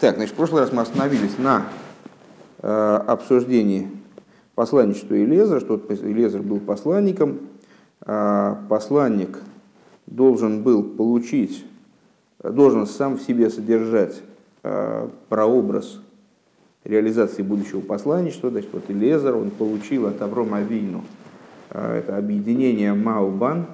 [0.00, 1.64] Так, значит, в прошлый раз мы остановились на
[2.62, 3.88] э, обсуждении
[4.54, 7.40] посланничества Илезра, что Илезр был посланником,
[8.06, 9.38] э, посланник
[10.06, 11.64] должен был получить,
[12.40, 14.22] должен сам в себе содержать
[14.62, 16.00] э, прообраз
[16.84, 18.50] реализации будущего посланничества.
[18.50, 21.04] Значит, вот Илезер, он получил от Аврома Авину
[21.70, 23.66] э, это объединение Маубан,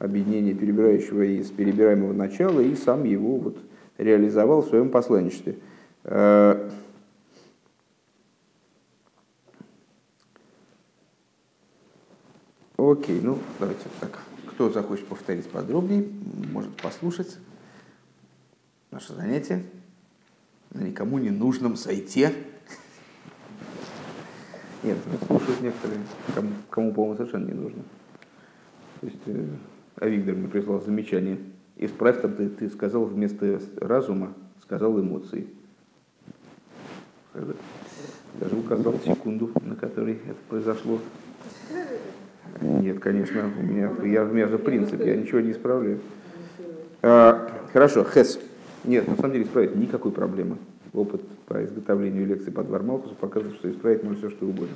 [0.00, 3.56] объединение перебирающего из перебираемого начала, и сам его вот
[3.98, 5.58] реализовал в своем посланничестве.
[6.04, 6.70] Э,
[12.76, 14.18] окей, ну давайте так.
[14.50, 16.06] Кто захочет повторить подробнее,
[16.52, 17.38] может послушать
[18.90, 19.64] наше занятие
[20.70, 22.32] на никому не нужном сайте.
[24.82, 26.00] Нет, ну, слушают некоторые,
[26.34, 27.82] кому, кому по-моему, совершенно не нужно.
[29.00, 29.48] То есть, э,
[29.96, 31.38] Авигдор мне прислал замечание–
[31.76, 35.46] Исправь там, ты, ты сказал вместо разума, сказал эмоции.
[37.34, 40.98] Даже указал секунду, на которой это произошло.
[42.62, 46.00] Нет, конечно, у меня, я, у меня же принцип, я ничего не исправляю.
[47.02, 48.40] А, хорошо, Хес.
[48.84, 50.56] Нет, на самом деле исправить никакой проблемы.
[50.94, 54.74] Опыт по изготовлению лекций по Двармалкусу показывает, что исправить можно все, что угодно.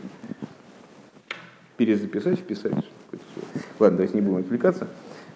[1.79, 2.73] Перезаписать, вписать.
[3.79, 4.87] Ладно, давайте не будем отвлекаться.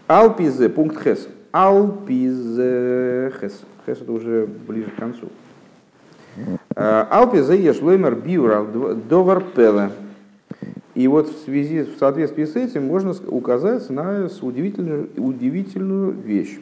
[0.07, 1.27] Алпизе, пункт Хес.
[1.55, 3.61] Алпизе Хес.
[3.87, 5.29] Хес это уже ближе к концу.
[6.75, 8.67] Э, Алпизе ешлоймер биурал
[9.09, 9.93] довар пеле.
[10.97, 16.59] И вот в связи, в соответствии с этим можно указать на удивительную, удивительную вещь.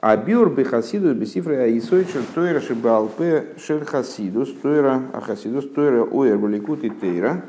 [0.00, 6.90] А биур бехасидус бесифра аисойчер тойра шибалпе шер хасидус тойра ахасидус тойра оэр баликут и
[6.90, 7.44] тейра.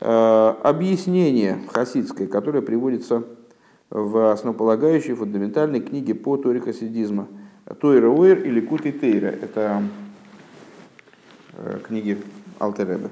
[0.00, 3.22] Э, объяснение хасидское, которое приводится
[3.90, 7.28] в основополагающей фундаментальной книге по Торе хасидизма.
[7.80, 9.28] Тойра Уэр или Кути Тейра.
[9.28, 9.82] Это
[11.54, 12.18] э, книги
[12.58, 13.10] Алтереба,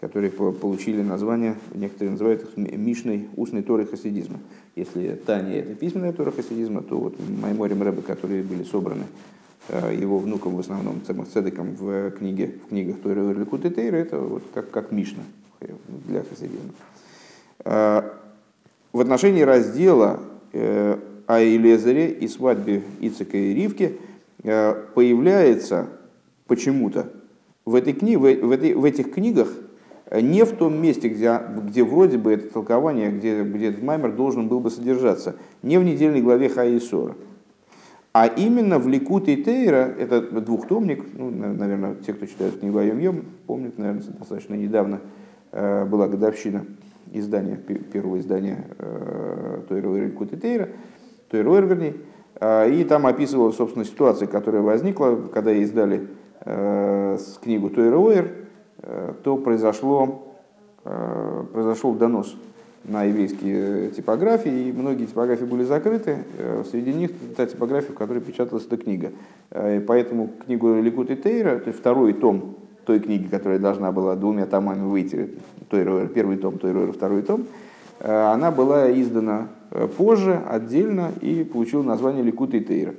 [0.00, 4.38] которые получили название, некоторые называют их Мишной устной Торы хасидизма.
[4.76, 9.04] Если Таня это письменная Тора хасидизма, то вот Майморим Рэбе, которые были собраны
[9.68, 11.02] э, его внуком в основном,
[11.32, 15.22] Цедеком в, книге, в книгах Тойра Уэр или Кути Тейра, это вот как, как Мишна
[16.06, 16.72] для хасидизма.
[18.92, 20.20] Э, в отношении раздела
[20.52, 23.98] э, о Елезере и свадьбе Ицека и Ривки
[24.42, 25.88] э, появляется
[26.46, 27.10] почему-то
[27.64, 29.48] в, этой книге, в, этой, в этих книгах
[30.10, 34.48] не в том месте, где, где вроде бы это толкование, где, где этот маймер должен
[34.48, 37.14] был бы содержаться, не в недельной главе Хаисора,
[38.12, 42.98] а именно в Ликут и Тейра, это двухтомник, ну, наверное, те, кто читает книгу Айом
[42.98, 45.00] Йом, помнят, наверное, достаточно недавно
[45.52, 46.66] э, была годовщина
[47.12, 50.68] издания, первого издания э, Тойруэр Кутитейра,
[51.30, 51.94] Тойруэр, вернее,
[52.36, 56.08] а, и там описывал, собственно, ситуацию, которая возникла, когда издали
[56.40, 58.32] э, книгу Тойруэр,
[58.82, 60.28] э, то произошло,
[61.52, 62.34] произошел донос
[62.82, 66.24] на еврейские типографии, и многие типографии были закрыты.
[66.68, 69.12] Среди них та типография, в которой печаталась эта книга.
[69.54, 74.16] И поэтому книгу Ликут и Тейра, то есть второй том той книги, которая должна была
[74.16, 75.30] двумя томами выйти,
[75.72, 77.46] Тойруэр, первый том, Тойруэр, второй том,
[77.98, 82.94] э, она была издана э, позже, отдельно, и получила название Ликут и Тейра.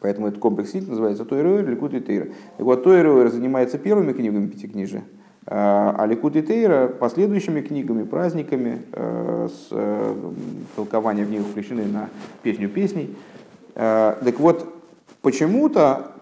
[0.00, 2.26] Поэтому этот комплекс книг называется Тойруэр, Ликут и Тейра.
[2.58, 5.04] И вот Тойруэр занимается первыми книгами пятикнижия, э,
[5.46, 9.72] а Ликут и Тейра последующими книгами, праздниками, с
[10.76, 12.10] толкованием в них включены на
[12.42, 13.16] песню песней.
[13.74, 14.68] Так вот,
[15.22, 16.12] почему-то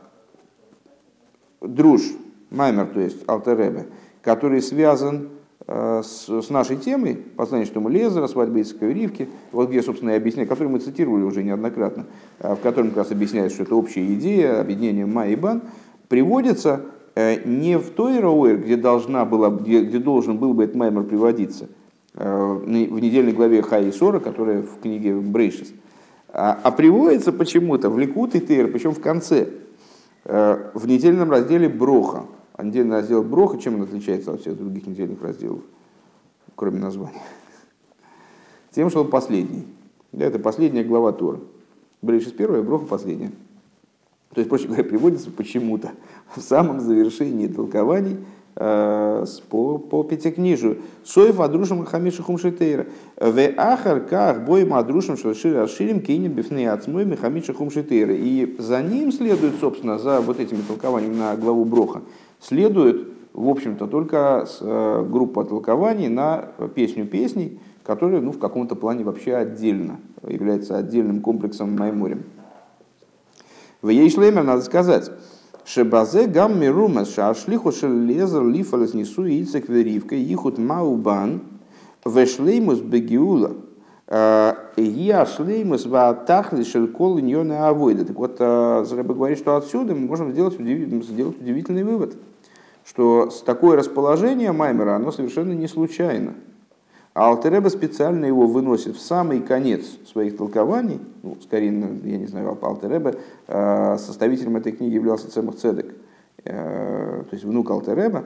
[1.61, 2.03] друж,
[2.51, 3.87] маймер, то есть алтеребе,
[4.23, 5.29] который связан
[5.67, 10.11] э, с, нашей темой, послание, что мы Лезера, свадьба Ицека и Ривки, вот где, собственно,
[10.11, 12.07] и объясняю, который мы цитировали уже неоднократно,
[12.41, 15.63] э, в котором как раз объясняется, что это общая идея объединения Ма и Бан,
[16.09, 16.83] приводится
[17.15, 21.05] э, не в той Роуэр, где, должна была, где, где должен был бы этот маймер
[21.05, 21.69] приводиться,
[22.13, 25.73] в недельной главе Хаи Сора, которая в книге Брейшис,
[26.29, 29.49] а, а приводится почему-то в Ликут и Тейр, причем в конце–
[30.25, 32.25] в недельном разделе Броха.
[32.61, 35.63] А раздел Броха, чем он отличается от всех других недельных разделов,
[36.57, 37.23] кроме названия?
[38.71, 39.67] Тем, что он последний.
[40.13, 41.41] Да, это последняя глава Тора.
[42.03, 43.33] Брейшис первая, Броха последняя.
[44.35, 45.93] То есть, проще говоря, приводится почему-то
[46.37, 48.19] в самом завершении толкований
[48.57, 50.79] Э, по, по пятикнижию.
[51.05, 52.87] Соев адрушам хамиша хумшитейра.
[53.17, 58.15] В ахар ках боем адрушам шашир аширим кинем бифней ацмой мехамиша хумшитейра.
[58.15, 62.03] И за ним следует, собственно, за вот этими толкованиями на главу Броха,
[62.41, 69.05] следует, в общем-то, только э, группа толкований на песню песней, которая ну, в каком-то плане
[69.05, 72.25] вообще отдельно, является отдельным комплексом Майморем.
[73.83, 75.11] В ей шлемер надо сказать,
[75.65, 81.43] Шебазе гам мирумас шашлиху шелезер лифалес несу яйцек веривка ихут маубан
[82.05, 83.53] вешлеймус бегиула
[84.11, 88.05] я шлеймус ва тахли шелькол иньоны авойда.
[88.05, 92.17] Так вот, Зрэба говорит, что отсюда мы можем сделать, сделать удивительный вывод,
[92.91, 96.35] что такое расположение Маймера, оно совершенно не случайно.
[97.15, 100.99] А Алтереба специально его выносит в самый конец своих толкований.
[101.23, 101.71] Ну, скорее,
[102.05, 103.15] я не знаю, Алтереба,
[103.47, 105.95] э, составителем этой книги являлся Цемах Цедек,
[106.45, 108.25] э, то есть внук Алтереба.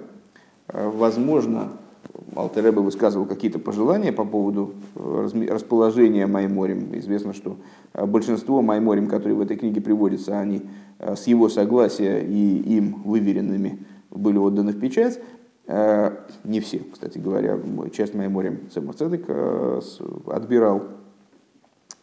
[0.68, 1.72] Э, возможно,
[2.34, 6.96] Алтереба высказывал какие-то пожелания по поводу расположения Майморем.
[6.98, 7.56] Известно, что
[7.92, 10.62] большинство Майморем, которые в этой книге приводятся, они
[10.98, 13.78] с его согласия и им выверенными
[14.14, 15.20] были отданы в печать.
[15.66, 17.58] Э, не все, кстати говоря,
[17.92, 19.80] часть моей морем Цемах Цедек э,
[20.26, 20.82] отбирал.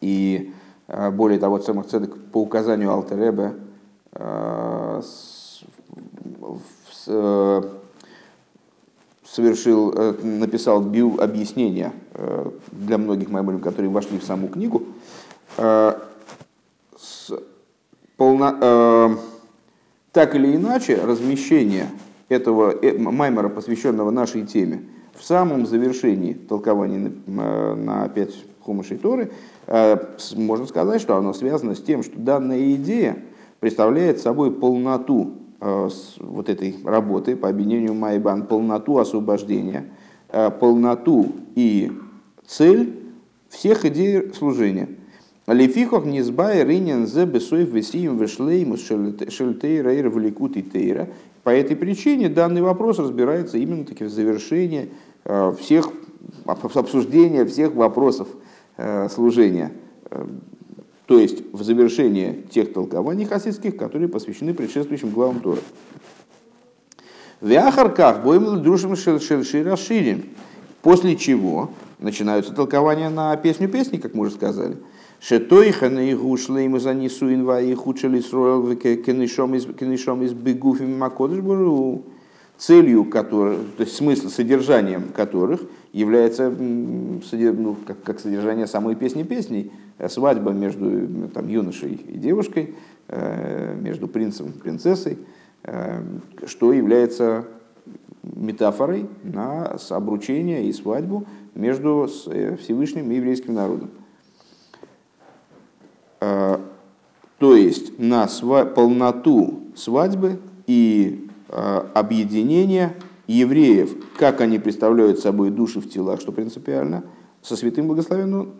[0.00, 0.52] И
[0.88, 3.54] э, более того, Цемах Цедек по указанию Алтереба
[9.24, 9.92] совершил,
[10.22, 11.92] написал бил объяснения
[12.70, 14.82] для многих майморим, которые вошли в саму книгу.
[18.16, 19.18] Полно,
[20.12, 21.86] так или иначе, размещение
[22.28, 24.82] этого э, маймера, посвященного нашей теме,
[25.14, 29.32] в самом завершении толкования на, на пять хумышей Торы,
[29.66, 29.96] э,
[30.36, 33.16] можно сказать, что оно связано с тем, что данная идея
[33.60, 35.88] представляет собой полноту э,
[36.20, 39.86] вот этой работы по объединению Майбан, полноту освобождения,
[40.60, 41.92] полноту и
[42.46, 43.02] цель
[43.48, 44.88] всех идей служения.
[45.46, 51.08] Лефихов низбай ринен зе бесоев весием вешлеймус шельтейра ир влекут и тейра.
[51.42, 54.90] По этой причине данный вопрос разбирается именно таки в завершении
[55.24, 55.90] э, всех
[56.44, 58.28] обсуждения всех вопросов
[58.76, 59.72] э, служения,
[60.10, 60.24] э,
[61.06, 65.60] то есть в завершении тех толкований хасидских, которые посвящены предшествующим главам Торы.
[67.40, 70.26] В Яхарках боем дружим шельши расширен,
[70.82, 74.76] после чего начинаются толкования на песню песни, как мы уже сказали–
[75.22, 81.38] Шетойха на игу шлейму за нисуин ва и худшали сроил кенешом из бегуфим макодыш
[82.58, 89.70] целью которых, то есть смысл, содержанием которых является ну, как, как содержание самой песни песней,
[89.98, 92.74] э, свадьба между там, юношей и девушкой,
[93.06, 95.18] э, между принцем и принцессой,
[95.62, 96.02] э,
[96.46, 97.44] что является
[98.24, 103.90] метафорой на обручение и свадьбу между Всевышним и еврейским народом.
[106.22, 106.56] Э,
[107.42, 108.28] то есть на
[108.66, 112.94] полноту свадьбы и э, объединения
[113.26, 117.02] евреев, как они представляют собой души в телах, что принципиально,
[117.42, 118.52] со святым благословенным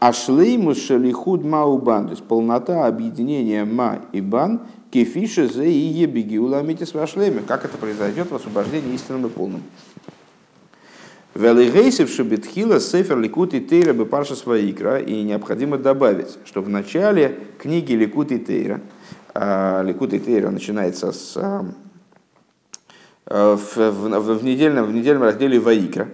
[0.00, 6.92] Ашлеймус шалихуд маубан, то есть полнота объединения ма и бан, кефиша зе и ебеги уламитис
[6.92, 7.42] вашлеме.
[7.46, 9.62] Как это произойдет в освобождении истинным и полным.
[11.34, 15.00] Велигейсев шебетхила сефер ликут и тейра бы парша своикра.
[15.00, 18.80] И необходимо добавить, что в начале книги Ликут и тейра,
[19.34, 21.66] а, Ликут и тейра начинается с, а,
[23.26, 26.08] в, в, в, недельном, в недельном разделе Ваикра.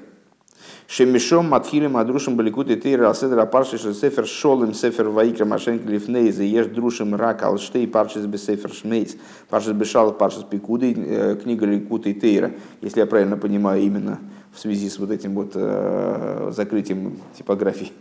[0.88, 6.46] Шемишом матхилем адрушим баликут и тейра аседра парши сефер шолем сефер ваикра машенки лифнейз и
[6.46, 9.16] еш друшим рак алштей паршис бы сефер шмейз
[9.48, 12.50] паршис бешал паршис пикуды э, книга ликут и тейра,
[12.80, 14.18] если я правильно понимаю именно
[14.52, 17.92] в связи с вот этим вот э, закрытием типографий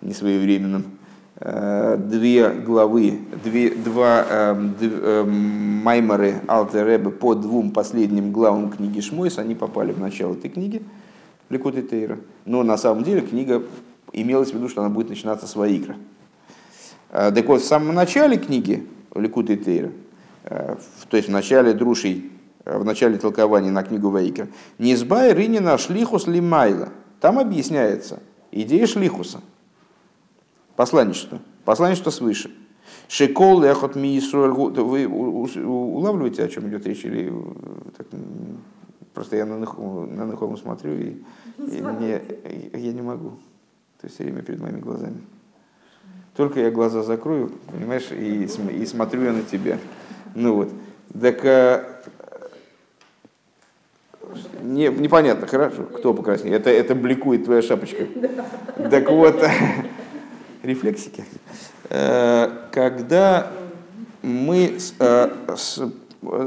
[0.00, 0.84] несвоевременным.
[1.36, 9.38] Э, две главы, две, два э, э, майморы Алтеребе по двум последним главам книги Шмойс,
[9.38, 10.82] они попали в начало этой книги,
[11.50, 12.18] Лекут и Тейра.
[12.44, 13.62] Но на самом деле книга
[14.12, 15.96] имелась в виду, что она будет начинаться с Ваикра.
[17.10, 19.90] Э, так вот, в самом начале книги Лекут и Тейра,
[20.44, 22.30] то есть в начале Друшей
[22.64, 24.48] в начале толкования на книгу Вейкер.
[24.78, 26.90] Низбай ринина шлихус лимайла.
[27.20, 29.40] Там объясняется идея шлихуса.
[30.76, 31.40] Посланничество.
[31.64, 32.50] Посланничество свыше.
[33.08, 37.04] Шекол лехот ми Вы улавливаете, о чем идет речь?
[37.04, 38.06] Или э, так,
[39.12, 41.22] просто я на Нахому смотрю и,
[41.58, 42.22] и мне,
[42.72, 43.30] я не могу.
[44.00, 45.18] То есть все время перед моими глазами.
[46.36, 49.78] Только я глаза закрою, понимаешь, и, и смотрю я на тебя.
[50.34, 50.70] Ну вот.
[51.18, 51.84] Так э,
[54.62, 56.52] не, непонятно, хорошо, кто покраснел.
[56.54, 58.06] Это, это бликует твоя шапочка.
[58.90, 59.42] Так вот,
[60.62, 61.24] рефлексики.
[61.90, 63.52] Э, когда
[64.22, 64.78] мы...
[64.98, 65.30] Э,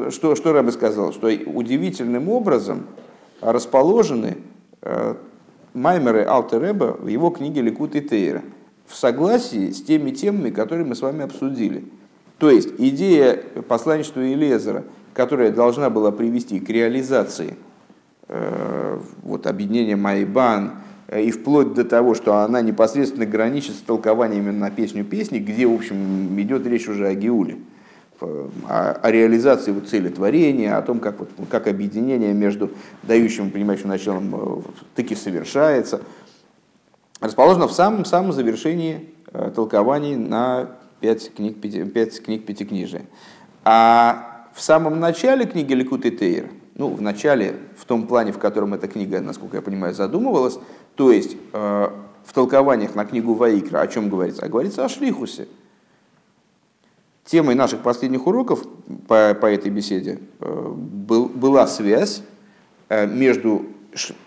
[0.09, 1.13] что, что Рэбе сказал?
[1.13, 2.87] Что удивительным образом
[3.41, 4.37] расположены
[4.81, 5.15] э,
[5.73, 8.43] маймеры Алте Рэбе в его книге Ликут и Тейра.
[8.87, 11.83] в согласии с теми темами, которые мы с вами обсудили.
[12.39, 13.35] То есть идея
[13.67, 17.66] посланничества Елезера, которая должна была привести к реализации э,
[18.27, 20.73] вот, объединения Майбан,
[21.07, 25.65] э, и вплоть до того, что она непосредственно граничит с толкованиями на песню песни, где,
[25.65, 27.59] в общем, идет речь уже о Геуле,
[28.19, 32.71] о, о реализации вот цели творения, о том, как, вот, как объединение между
[33.03, 34.61] дающим и принимающим началом э,
[34.95, 36.01] таки совершается,
[37.21, 39.09] расположено в самом-самом завершении
[39.55, 40.69] толкований на
[40.99, 43.03] пять книг, пять книг Пятикнижия.
[43.63, 48.37] А в самом начале книги Ликут и Тейр, ну, в начале, в том плане, в
[48.37, 50.59] котором эта книга, насколько я понимаю, задумывалась,
[50.95, 51.89] то есть э,
[52.23, 54.45] в толкованиях на книгу Ваикра, о чем говорится?
[54.45, 55.47] А говорится о Шлихусе.
[57.25, 58.63] Темой наших последних уроков
[59.07, 62.21] по, по этой беседе э, был, была связь
[62.89, 63.65] э, между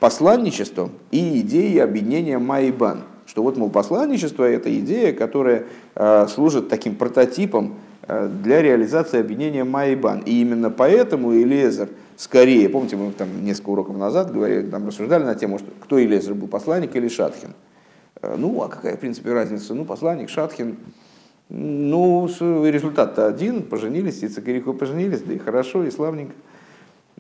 [0.01, 6.97] посланничеством и идеей объединения Майбан– что вот, мол, посланничество– это идея, которая э, служит таким
[6.97, 7.77] прототипом
[8.07, 10.21] для реализации объединения Майбан.
[10.21, 11.89] И именно поэтому Элезер
[12.21, 16.35] скорее, помните, мы там несколько уроков назад говорили, там рассуждали на тему, что кто Элезер
[16.35, 17.55] был, посланник или Шатхин.
[18.21, 19.75] Э, ну, а какая, в принципе, разница?
[19.75, 20.77] Ну, посланник, Шатхин,
[21.49, 22.29] ну,
[22.67, 26.35] результат-то один, поженились, и Цикариху поженились, да и хорошо, и славненько.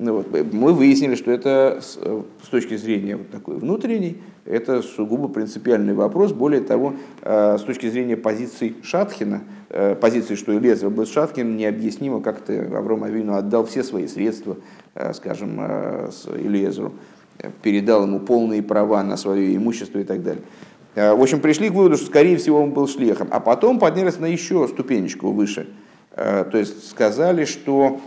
[0.03, 4.17] Ну, вот, мы выяснили, что это с, с точки зрения вот такой внутренней,
[4.47, 6.33] это сугубо принципиальный вопрос.
[6.33, 12.23] Более того, э, с точки зрения позиции Шатхина, э, позиции, что Илезер был Шатхин, необъяснимо,
[12.23, 14.57] как-то Авром Авину отдал все свои средства,
[14.95, 16.95] э, скажем, Илезеру,
[17.63, 20.43] передал ему полные права на свое имущество и так далее.
[20.95, 23.29] В общем, пришли к выводу, что, скорее всего, он был шлехом.
[23.31, 25.69] А потом поднялись на еще ступенечку выше.
[26.17, 28.01] То есть сказали, что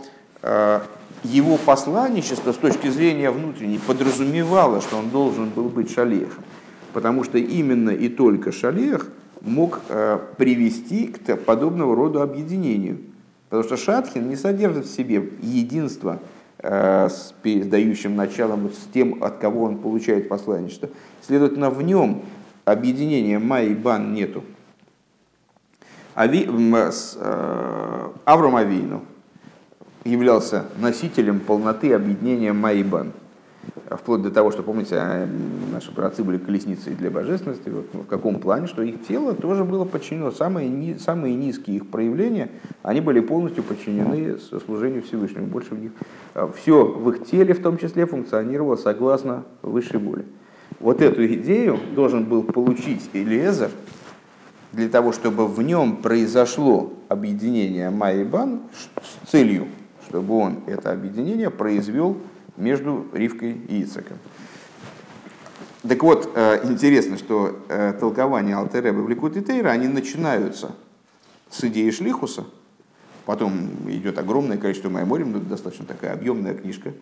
[1.24, 6.44] его посланничество с точки зрения внутренней подразумевало, что он должен был быть шалехом.
[6.92, 9.08] Потому что именно и только шалех
[9.40, 12.98] мог э, привести к подобного рода объединению.
[13.48, 16.20] Потому что Шатхин не содержит в себе единство
[16.58, 20.88] э, с дающим началом, с тем, от кого он получает посланничество.
[21.22, 22.22] Следовательно, в нем
[22.64, 24.44] объединения Май и Бан нету.
[26.14, 26.48] Ави,
[26.92, 29.02] с, э, Авром Авину,
[30.04, 33.12] являлся носителем полноты объединения Майбан.
[33.88, 35.26] Вплоть до того, что, помните, а,
[35.72, 39.84] наши братцы были колесницей для божественности, вот, в каком плане, что их тело тоже было
[39.84, 42.50] подчинено, самые, самые низкие их проявления,
[42.82, 45.46] они были полностью подчинены служению Всевышнему.
[45.46, 45.92] Больше в них,
[46.34, 50.26] а, все в их теле в том числе функционировало согласно высшей воле.
[50.80, 53.70] Вот эту идею должен был получить Элиезер
[54.72, 58.60] для того, чтобы в нем произошло объединение Майбан
[59.02, 59.68] с целью
[60.14, 62.16] чтобы он это объединение произвел
[62.56, 64.16] между Ривкой и Ицеком.
[65.82, 70.76] Так вот, э, интересно, что э, толкования Алтереба в Ликут и Тейра, они начинаются
[71.50, 72.44] с идеи Шлихуса,
[73.26, 76.92] потом идет огромное количество Майморим, ну, достаточно такая объемная книжка,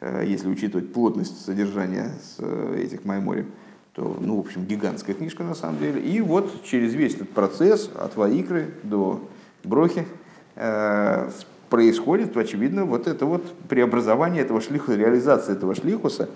[0.00, 2.12] э, если учитывать плотность содержания
[2.76, 3.46] этих Майморим,
[3.94, 6.00] то, ну, в общем, гигантская книжка на самом деле.
[6.00, 9.28] И вот через весь этот процесс от Ваикры до
[9.64, 10.06] Брохи
[11.70, 16.28] происходит, очевидно, вот это вот преобразование этого шлихуса, реализация этого шлихуса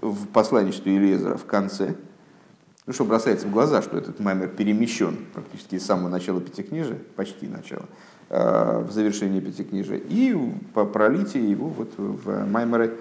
[0.00, 1.96] в, в посланничестве Елизера в конце.
[2.86, 7.48] Ну, что бросается в глаза, что этот маймер перемещен практически с самого начала Пятикнижия, почти
[7.48, 7.86] начала,
[8.30, 10.36] э, в завершении Пятикнижия, и
[10.72, 12.96] по пролитии его вот в маймеры,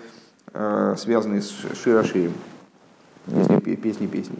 [0.53, 2.33] э, связанные с Широшеем,
[3.27, 4.37] песни, песни, песни.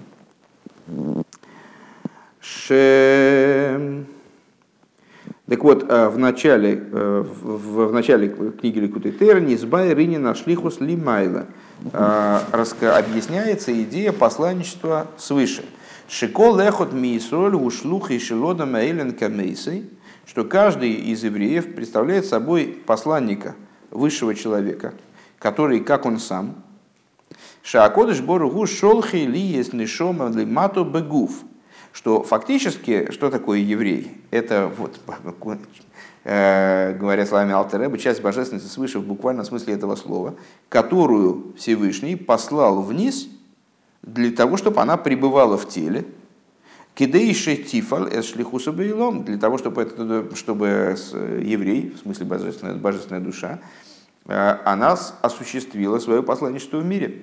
[2.42, 4.15] Шем...
[5.48, 10.80] Так вот, э, в начале, э, в, в начале книги Ликуты Тер Низбай Ринина Шлихус
[10.80, 11.46] Лимайла
[11.94, 12.40] э,
[12.82, 15.64] объясняется идея посланничества свыше.
[16.08, 19.88] Шикол лехот миисроль ушлух и шелода мейлен камейсой,
[20.26, 23.56] что каждый из евреев представляет собой посланника,
[23.92, 24.96] высшего человека,
[25.38, 26.56] который, как он сам,
[27.62, 31.44] Шаакодыш Боругу шолхи ли есть нишома лимато бегуф–
[31.96, 34.12] что фактически, что такое еврей?
[34.30, 35.00] Это, вот,
[36.26, 40.36] э, говоря словами Алтереба, часть божественности свыше в буквальном смысле этого слова,
[40.68, 43.30] которую Всевышний послал вниз
[44.02, 46.06] для того, чтобы она пребывала в теле,
[46.96, 50.96] Кидейши тифал эс шлихуса для того, чтобы, это, чтобы
[51.42, 53.60] еврей, в смысле божественная, божественная душа,
[54.26, 57.22] э, она осуществила свое посланничество в мире.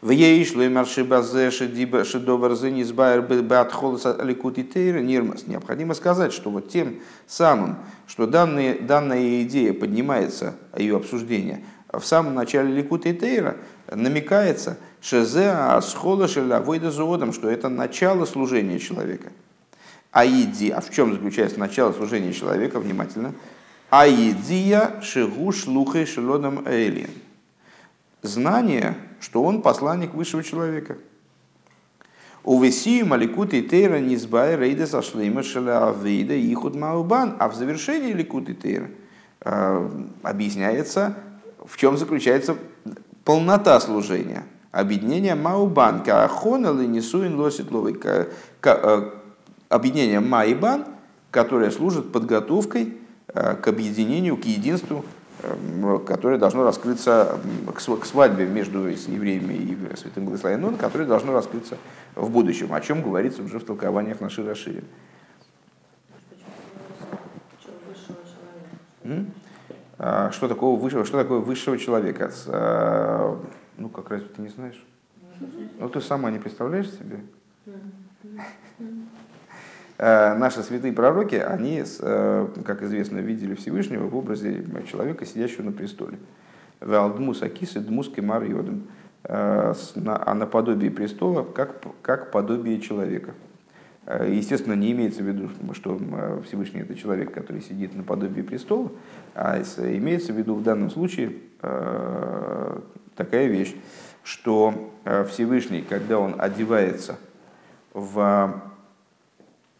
[0.00, 4.62] В ейшлой маршибазе шедовар зенизбайр бат аликути
[5.00, 5.48] нирмас.
[5.48, 12.34] Необходимо сказать, что вот тем самым, что данные, данная идея поднимается, ее обсуждение, в самом
[12.34, 13.56] начале Ликута и Тейра
[13.90, 19.32] намекается, шезе асхола шелявойда зоодом, что это начало служения человека.
[20.12, 23.34] Аиди, а в чем заключается начало служения человека, внимательно,
[23.90, 27.10] Аидия шигу шлухой шелодом эйлин.
[28.22, 30.96] Знание, что он посланник высшего человека.
[32.44, 37.36] У Весию Маликут и Тейра Низбай Рейда Сашлима Шеля Авейда Ихуд Маубан.
[37.38, 38.88] А в завершении Ликут и Тейра
[39.42, 39.90] э,
[40.22, 41.14] объясняется,
[41.64, 42.56] в чем заключается
[43.24, 44.44] полнота служения.
[44.70, 49.10] Объединение Маубан, Каахона Ленисуин Лоситловой, э,
[49.68, 50.86] объединение Маибан,
[51.30, 52.96] которое служит подготовкой
[53.28, 55.04] э, к объединению, к единству,
[56.06, 57.38] которое должно раскрыться
[57.74, 61.78] к свадьбе между евреями и святым благословенным, которое должно раскрыться
[62.14, 64.84] в будущем, о чем говорится уже в толкованиях нашей Рашири.
[69.98, 72.30] А, что такое высшего, что такое высшего человека?
[72.46, 73.40] А,
[73.76, 74.84] ну, как раз ты не знаешь?
[75.78, 77.20] Ну, ты сама не представляешь себе?
[79.98, 85.72] Э, наши святые пророки, они, э, как известно, видели Всевышнего в образе человека, сидящего на
[85.72, 86.18] престоле.
[86.80, 88.84] Валдмус Акис и Дмус Кемар Йодом.
[89.24, 93.34] Э, а наподобие престола, как, как подобие человека.
[94.26, 96.00] Естественно, не имеется в виду, что
[96.46, 98.90] Всевышний это человек, который сидит на подобии престола,
[99.34, 103.76] а имеется в виду в данном случае такая вещь,
[104.22, 104.94] что
[105.28, 107.16] Всевышний, когда он одевается
[107.92, 108.62] в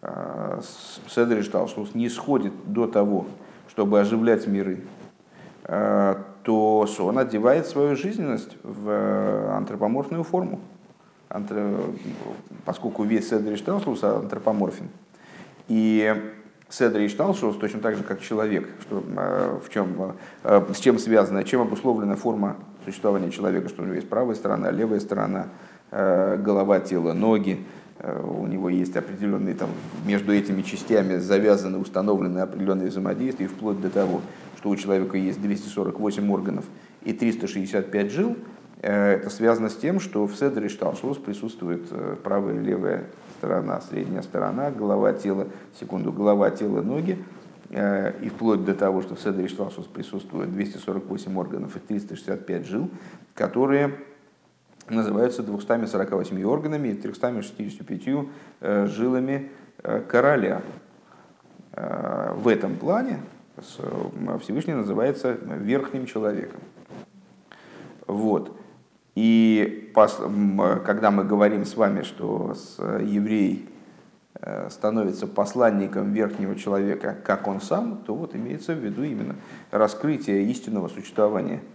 [0.01, 0.61] Э,
[1.09, 3.27] Седри Шталшлус не сходит до того,
[3.69, 4.81] чтобы оживлять миры,
[5.65, 6.15] э,
[6.45, 10.61] то он одевает свою жизненность в э, антропоморфную форму.
[12.65, 14.89] Поскольку весь Седри Шталшлус антропоморфен.
[15.67, 16.33] И
[16.71, 19.03] Седри Шталшлус точно так же, как человек, что,
[19.63, 24.37] в чем, с чем связано, чем обусловлена форма существования человека, что у него есть правая
[24.37, 25.49] сторона, левая сторона,
[25.91, 27.67] голова, тело, ноги,
[28.03, 29.71] у него есть определенные, там,
[30.07, 34.21] между этими частями завязаны, установлены определенные взаимодействия, вплоть до того,
[34.57, 36.65] что у человека есть 248 органов
[37.03, 38.37] и 365 жил,
[38.83, 43.05] э, это связано с тем, что в Седре Шталшус присутствует э, правая и левая
[43.39, 47.19] сторона, средняя сторона, голова, тело, секунду, голова, тело, ноги,
[47.71, 52.89] и вплоть до того, что в Седре Шталшус присутствует 248 органов и 365 жил,
[53.35, 53.95] которые
[54.91, 58.27] называются 248 органами и 365
[58.61, 59.51] э, жилами
[59.83, 60.63] э, короля.
[61.73, 63.21] Э, в этом плане
[64.41, 66.61] Всевышний называется верхним человеком.
[68.07, 68.57] Вот.
[69.17, 72.55] И когда мы говорим с вами, что
[73.01, 73.69] еврей
[74.71, 79.35] становится посланником верхнего человека, как он сам, то вот имеется в виду именно
[79.73, 81.61] раскрытие истинного существования–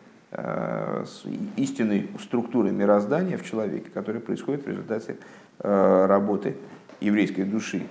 [1.58, 5.17] истинной структуры мироздания в человеке, которая происходит в результате
[5.60, 6.56] э, работы
[7.02, 7.84] еврейской души,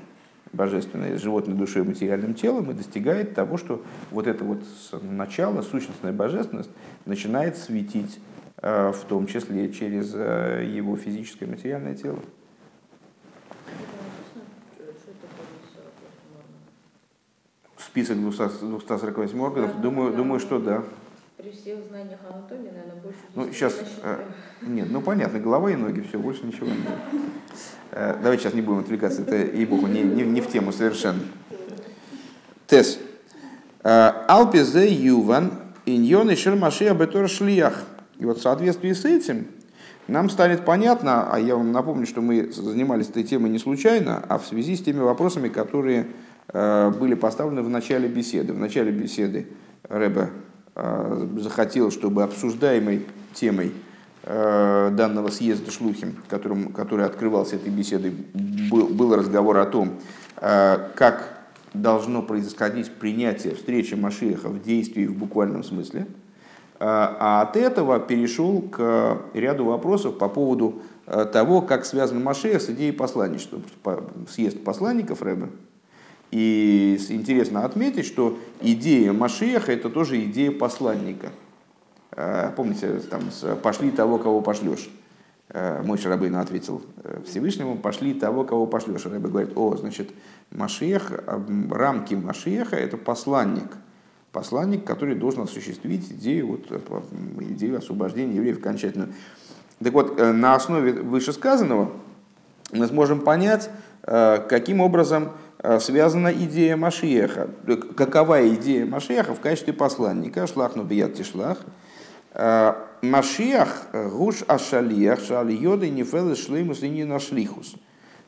[0.52, 4.62] божественной, животной душой и материальным телом, и достигает того, что вот это вот
[5.02, 6.70] начало, сущностная божественность,
[7.07, 8.18] начинает светить,
[8.61, 12.18] э, в том числе через его физическое материальное тело.
[17.76, 20.83] Список 248 органов, думаю, думаю, что да.
[21.36, 24.24] При всех знаниях анатомии, наверное, больше Ну, сейчас, э,
[24.62, 26.76] нет, ну понятно, голова и ноги, все, больше ничего нет.
[27.90, 31.20] Э, давайте сейчас не будем отвлекаться, это, ей-богу, не, не, не в тему совершенно.
[32.66, 32.98] Тес.
[33.82, 35.52] Э, Алпизе юван
[35.86, 37.82] иньон и шермашия бетор шлиях.
[38.18, 39.46] И вот в соответствии с этим
[40.08, 44.38] нам станет понятно, а я вам напомню, что мы занимались этой темой не случайно, а
[44.38, 46.06] в связи с теми вопросами, которые
[46.48, 48.52] э, были поставлены в начале беседы.
[48.52, 49.46] В начале беседы
[49.88, 50.30] Рэбе
[50.74, 53.72] захотел, чтобы обсуждаемой темой
[54.22, 58.12] э, данного съезда Шлухим, которым, который открывался этой беседой,
[58.70, 59.98] был, был разговор о том,
[60.37, 61.28] э, как
[61.74, 66.06] должно происходить принятие встречи Машиеха в действии в буквальном смысле.
[66.85, 70.82] А от этого перешел к ряду вопросов по поводу
[71.32, 73.61] того, как связан Машех с идеей посланничества.
[74.28, 75.48] Съезд посланников Рэбе,
[76.32, 81.28] и интересно отметить, что идея Машеха это тоже идея посланника.
[82.12, 83.20] Э, помните, там,
[83.62, 84.88] пошли того, кого пошлешь.
[85.50, 89.04] Э, мой Шарабейн ответил э, Всевышнему, пошли того, кого пошлешь.
[89.04, 90.10] Рэбе говорит, о, значит,
[90.50, 91.12] Машех,
[91.70, 93.76] рамки Машеха это посланник.
[94.32, 96.82] Посланник, который должен осуществить идею, вот,
[97.40, 99.08] идею освобождения евреев окончательно.
[99.84, 101.92] Так вот, на основе вышесказанного
[102.72, 103.68] мы сможем понять,
[104.00, 107.48] каким образом Э, связана идея Машиеха.
[107.96, 110.46] Какова идея Машиеха в качестве посланника?
[110.46, 111.59] Шлах ну бият тишлах.
[112.35, 117.75] Э, Машиах гуш ашалиях шалиоды нефелы шлеймус и не нашлихус.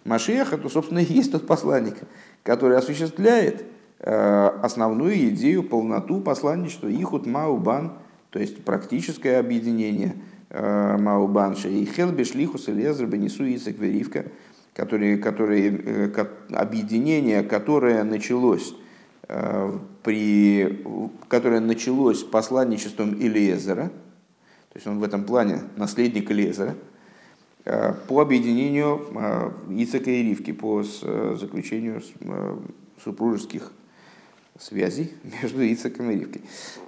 [0.05, 1.97] Машиах это, собственно, и есть тот посланник,
[2.43, 3.65] который осуществляет
[4.01, 7.95] э, основную идею, полноту посланничества, ихут маубан,
[8.31, 10.17] то есть практическое объединение
[10.51, 14.27] э, маубанши, и хелбе шлихус и лезер бенесу исак веривка,
[14.75, 16.13] которые, которые,
[16.51, 18.75] объединение, которое началось
[20.03, 20.85] при,
[21.29, 23.91] которое началось посланничеством Илиезера,
[24.75, 26.75] то есть он в этом плане наследник Лезера,
[27.65, 32.03] э, по объединению э, Ицека и Ривки, по э, заключению
[33.03, 33.71] супружеских
[34.59, 36.43] связей между Ицеком и Ривкой.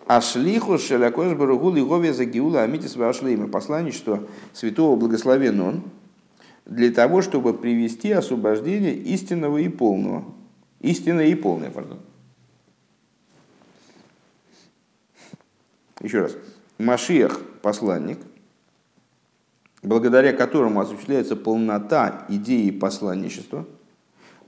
[0.09, 3.46] А шлиху шелякош баругул и гове загиула амитис вашлейма.
[3.46, 5.83] Посланничество святого благословен он
[6.66, 10.24] для того, чтобы привести освобождение истинного и полного.
[10.81, 12.00] Истинное и полное, пардон.
[16.00, 16.37] Еще раз.
[16.79, 18.18] Машиах– посланник,
[19.83, 23.66] благодаря которому осуществляется полнота идеи посланничества,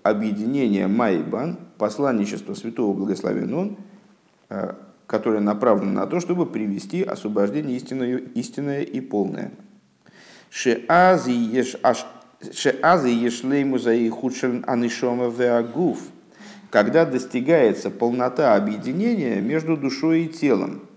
[0.02, 3.76] объединение Майбан, посланничество святого благословен он,
[4.50, 4.74] э,
[5.06, 9.52] которое направлено на то, чтобы привести освобождение истинное, истинное и полное.
[10.50, 11.30] Шеазы
[13.08, 15.98] ешлейму за худшен анишома веагуф,
[16.70, 20.82] когда достигается полнота объединения между душой и телом–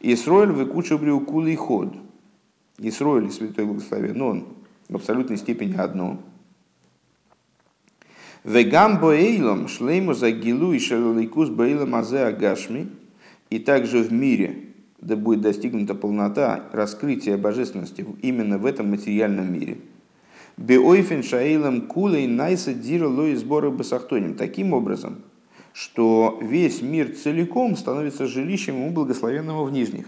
[0.00, 1.94] Исроиль выкучивали укулый ход.
[2.78, 4.46] Исроиль, святой благословен, он
[4.88, 6.20] в абсолютной степени одно.
[8.44, 12.88] Вегам боэйлом шлейму за гилу и шалаликус боэйлом азе агашми.
[13.48, 19.78] И также в мире да будет достигнута полнота раскрытия божественности именно в этом материальном мире.
[20.56, 24.34] Беойфен шаилом кулей найса дира лои сбора басахтоним.
[24.34, 25.18] Таким образом,
[25.74, 30.06] что весь мир целиком становится жилищем у благословенного в нижних.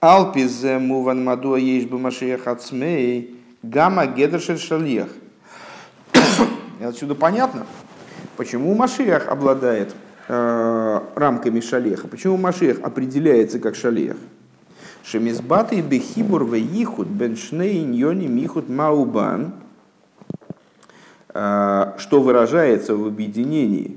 [0.00, 5.08] Алпиз муван мадуа ейш бы машиях ацмей гамма гедершель шальех.
[6.80, 7.66] Отсюда понятно,
[8.36, 9.94] почему Машиах обладает
[11.14, 14.16] рамками шалеха, почему Машиах определяется как шалех.
[15.04, 19.54] Шемизбаты бехибур вейхут бен шней ньони михут маубан–
[21.34, 23.96] Э, что выражается в объединении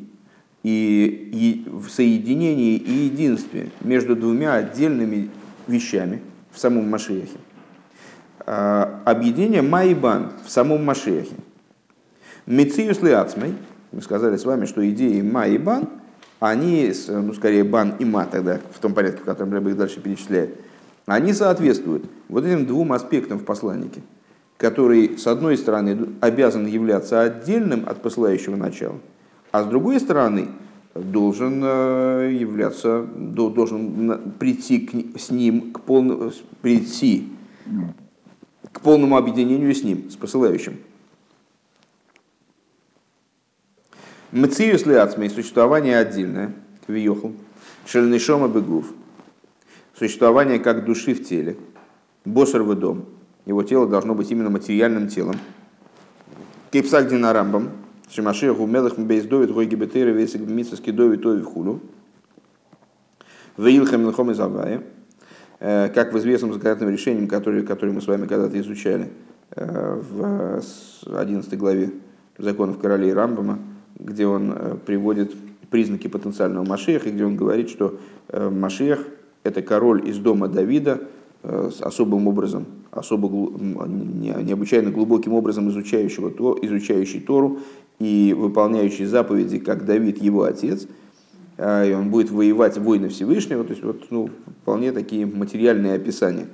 [0.63, 5.30] и в соединении и единстве между двумя отдельными
[5.67, 6.21] вещами
[6.52, 7.38] в самом Машиахе.
[8.45, 11.36] Э, объединение Майбан в самом Машиахе.
[12.45, 13.56] Мециус Леацмей,
[13.91, 15.89] мы сказали с вами, что идеи Майбан,
[16.49, 19.99] они, ну скорее Бан и Ма тогда, в том порядке, в котором Рэбе их дальше
[19.99, 20.60] перечисляет,
[21.05, 24.01] они соответствуют вот этим двум аспектам в посланнике–
[24.58, 28.97] который, с одной стороны, обязан являться отдельным от посылающего начала,
[29.51, 30.47] а с другой стороны,
[30.93, 36.31] должен э, являться, должен прийти к, с ним к полному,
[36.62, 37.27] прийти
[38.71, 40.77] к полному объединению с ним, с посылающим.
[44.36, 46.54] Мциюс лиацмей, существование отдельное,
[46.88, 47.32] виохл,
[47.86, 48.93] шельнишома бегув,
[49.98, 51.58] существование как души в теле,
[52.26, 53.06] босар дом–
[53.45, 55.36] его тело должно быть именно материальным телом.
[56.71, 57.69] Кейпсак Рамбам,
[58.10, 61.80] Шимашир Гумелах Мбейс Довид, Гойги Бетейра, Весик Митсовский Довид, Тови Хулу.
[63.58, 64.39] Веилха Милхом из
[65.60, 69.10] э, как в известном законодательном решении, которое, которое мы с вами когда-то изучали
[69.52, 70.62] э, в
[71.17, 71.91] 11 главе
[72.38, 73.60] законов королей Рамбама,
[73.99, 75.34] где он э, приводит
[75.69, 77.97] признаки потенциального Машеха, где он говорит, что
[78.31, 79.05] Машех–
[79.43, 81.01] это король из дома Давида
[81.43, 87.60] с особым образом особо необычайно глубоким образом изучающего, то, изучающий Тору
[87.99, 90.88] и выполняющий заповеди, как Давид, его отец,
[91.58, 94.29] а, и он будет воевать войны Всевышнего, то есть вот, ну,
[94.62, 96.47] вполне такие материальные описания.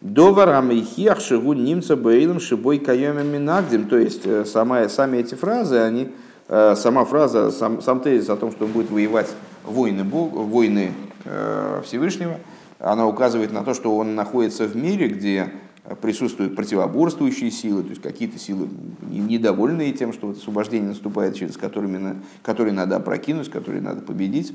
[0.00, 3.86] Доварам и хиах шигу немца бейлом шибой кайомен минагдим.
[3.86, 6.08] То есть э, сама, сами эти фразы, они, э,
[6.48, 9.28] сама фраза, сам, сам тезис о том, что будет воевать
[9.64, 10.92] войны, Бог, войны
[11.24, 12.36] э, Всевышнего–
[12.82, 15.52] она указывает на то, что он находится в мире, где
[16.00, 18.68] присутствуют противоборствующие силы, то есть какие-то силы
[19.08, 24.52] недовольные тем, что вот освобождение наступает, через которыми, которые надо опрокинуть, которые надо победить.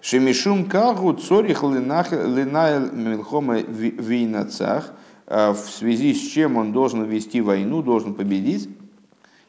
[0.00, 4.92] Шемишум кагу цорих линайл милхома вейнацах,
[5.26, 8.68] а в связи с чем он должен вести войну, должен победить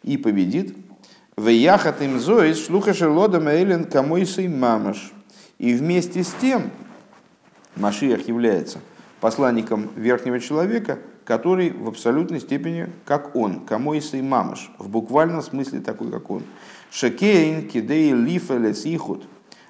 [0.02, 0.76] и победит.
[1.38, 5.12] Веяхат им зоис шлуха шерлода мейлен камойсой мамаш.
[5.60, 6.72] И вместе с тем
[7.76, 8.80] Машиах является
[9.22, 15.82] посланником верхнего человека, который в абсолютной степени как он, камойса и мамаш, в буквальном смысле
[15.82, 16.42] такой, как он.
[16.90, 19.28] Шекейн кидей лифелес ихут,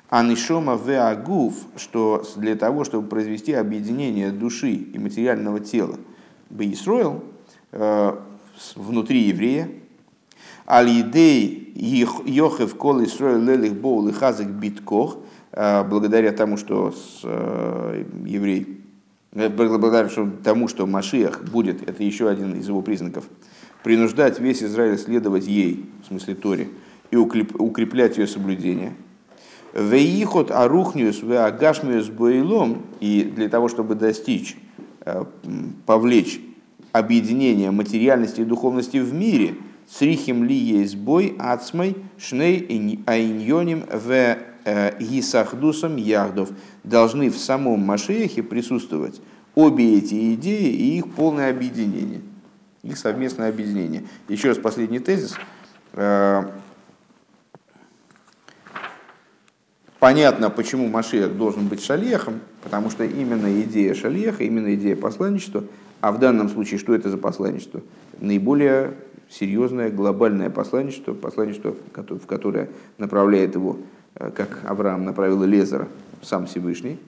[0.09, 5.97] Анишома веагуф, что для того, чтобы произвести объединение души и материального тела,
[6.49, 7.25] Бейсроил,
[8.75, 9.69] внутри еврея,
[10.67, 15.17] Алидей Йохев Кол Исроил Лелих Боул и Хазик Биткох,
[15.51, 16.93] благодаря тому, что
[18.23, 18.81] еврей,
[19.31, 20.07] благодаря
[20.43, 23.25] тому, что Машиах будет, это еще один из его признаков,
[23.83, 26.67] принуждать весь Израиль следовать ей, в смысле Торе,
[27.09, 28.93] и укреплять ее соблюдение–
[29.77, 34.57] Веихот арухниус в агашмиус бойлом, и для того, чтобы достичь,
[35.05, 35.23] э,
[35.85, 36.39] повлечь
[36.93, 39.55] объединение материальности и духовности в мире,
[39.87, 46.49] срихим ли есть бой ацмой шней айньоним в э, гисахдусом яхдов,
[46.83, 49.21] должны в самом Машехе присутствовать
[49.55, 52.21] обе эти идеи и их полное объединение,
[52.83, 54.03] их совместное объединение.
[54.27, 55.35] Еще раз последний тезис.
[55.93, 56.43] Э,
[59.99, 65.63] Понятно, почему Машиах должен быть шалехом, потому что именно идея шалеха, именно идея посланничества,
[66.01, 67.81] а в данном случае что это за посланничество?
[68.19, 68.93] Наиболее
[69.29, 73.77] серьезное глобальное посланничество, посланничество, в которое направляет его,
[74.15, 75.87] э, как Авраам направил Лезера,
[76.21, 76.99] сам Всевышний,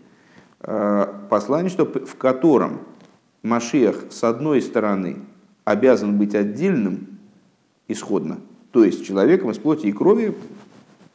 [0.62, 2.80] э, посланничество, в котором
[3.44, 5.18] Машиах, с одной стороны,
[5.64, 7.08] обязан быть отдельным
[7.88, 8.40] исходно,
[8.72, 10.36] то есть человеком из плоти и крови,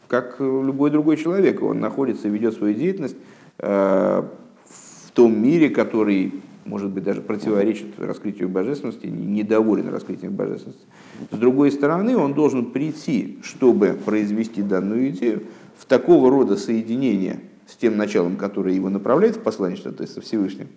[0.08, 1.62] как любой другой человек.
[1.62, 3.16] Он находится, ведет свою деятельность
[3.58, 4.22] э,
[4.66, 6.32] в том мире, который,
[6.64, 10.84] может быть, даже противоречит раскрытию божественности, недоволен раскрытием божественности.
[11.30, 15.44] С другой стороны, он должен прийти, чтобы произвести данную идею,
[15.76, 20.20] в такого рода соединение с тем началом, которое его направляет в посланничество, то есть со
[20.20, 20.68] Всевышним,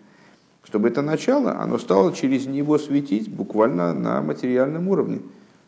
[0.64, 5.20] чтобы это начало, оно стало через него светить буквально на материальном уровне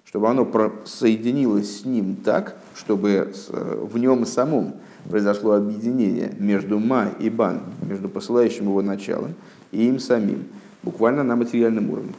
[0.10, 0.52] чтобы оно
[0.86, 4.74] соединилось с ним так, чтобы в нем самом
[5.08, 9.36] произошло объединение между ма и бан, между посылающим его началом
[9.72, 10.46] и им самим,
[10.84, 12.14] буквально на материальном уровне.